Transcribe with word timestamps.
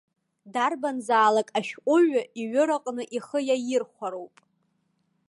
Дарбанзаалак 0.53 1.49
ашәҟәыҩҩы 1.59 2.21
иҩыраҟны 2.41 3.03
ихы 3.15 3.39
иаирхәароуп. 3.47 4.35